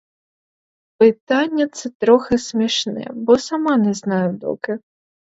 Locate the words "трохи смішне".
1.89-3.07